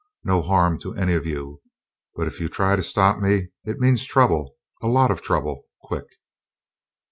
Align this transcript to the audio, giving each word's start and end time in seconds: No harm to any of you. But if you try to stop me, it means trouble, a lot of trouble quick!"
No 0.23 0.41
harm 0.41 0.79
to 0.79 0.95
any 0.95 1.13
of 1.13 1.27
you. 1.27 1.61
But 2.15 2.25
if 2.25 2.39
you 2.39 2.49
try 2.49 2.75
to 2.75 2.81
stop 2.81 3.19
me, 3.19 3.49
it 3.65 3.77
means 3.77 4.03
trouble, 4.03 4.55
a 4.81 4.87
lot 4.87 5.11
of 5.11 5.21
trouble 5.21 5.65
quick!" 5.83 6.05